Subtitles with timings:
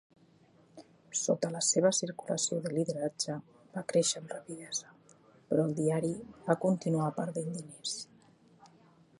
[1.23, 3.35] Sota la seva circulació de lideratge
[3.75, 4.91] va créixer amb rapidesa,
[5.51, 6.13] però el diari
[6.49, 7.97] va continuar perdent diners.